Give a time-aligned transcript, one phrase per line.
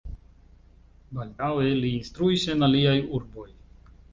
[1.17, 3.49] Baldaŭe li instruis en aliaj urboj.